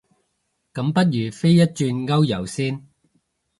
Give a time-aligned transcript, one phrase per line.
[0.73, 2.87] 咁不如飛一轉歐遊先